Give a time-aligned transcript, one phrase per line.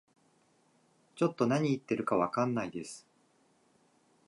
[1.13, 3.07] ちょっと何言ってるかわかんないです